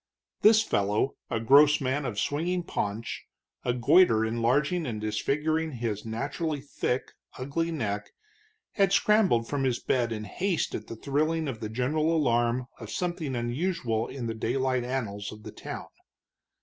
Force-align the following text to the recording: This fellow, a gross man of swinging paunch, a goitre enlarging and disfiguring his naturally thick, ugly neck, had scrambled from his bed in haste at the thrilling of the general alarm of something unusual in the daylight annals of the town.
This 0.41 0.63
fellow, 0.63 1.13
a 1.29 1.39
gross 1.39 1.79
man 1.79 2.05
of 2.05 2.17
swinging 2.17 2.63
paunch, 2.63 3.23
a 3.63 3.71
goitre 3.71 4.25
enlarging 4.27 4.87
and 4.87 4.99
disfiguring 4.99 5.73
his 5.73 6.07
naturally 6.07 6.59
thick, 6.59 7.11
ugly 7.37 7.71
neck, 7.71 8.09
had 8.71 8.91
scrambled 8.91 9.47
from 9.47 9.63
his 9.63 9.79
bed 9.79 10.11
in 10.11 10.23
haste 10.23 10.73
at 10.73 10.87
the 10.87 10.95
thrilling 10.95 11.47
of 11.47 11.59
the 11.59 11.69
general 11.69 12.15
alarm 12.17 12.65
of 12.79 12.89
something 12.89 13.35
unusual 13.35 14.07
in 14.07 14.25
the 14.25 14.33
daylight 14.33 14.83
annals 14.83 15.31
of 15.31 15.43
the 15.43 15.51
town. 15.51 15.89